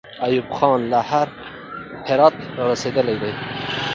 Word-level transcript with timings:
ایوب 0.25 0.47
خان 0.57 0.79
له 0.91 0.99
هراته 2.07 2.43
را 2.59 2.63
رسېدلی 2.71 3.15
دی. 3.21 3.31